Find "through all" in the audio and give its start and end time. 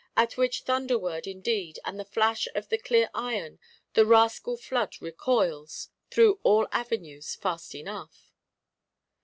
6.09-6.67